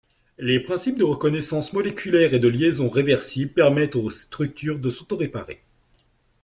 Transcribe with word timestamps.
Les 0.39 0.59
principes 0.59 0.97
de 0.97 1.03
reconnaissance 1.03 1.73
moléculaire 1.73 2.33
et 2.33 2.39
de 2.39 2.47
liaison 2.47 2.89
réversible 2.89 3.51
permettent 3.53 3.95
aux 3.95 4.09
structures 4.09 4.79
de 4.79 4.89
s'auto-réparer. 4.89 5.61